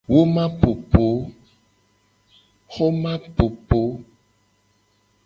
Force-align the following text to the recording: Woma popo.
Woma 0.13 0.45
popo. 3.37 3.81